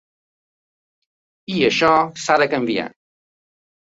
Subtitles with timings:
[1.57, 1.91] I això
[2.23, 2.87] s’ha de canviar.